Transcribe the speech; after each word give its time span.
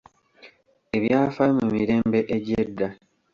Ebyafaayo 0.95 1.53
mu 1.59 1.65
mirembe 1.75 2.19
egy'edda. 2.35 2.87